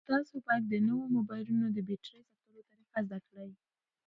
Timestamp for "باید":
0.45-0.63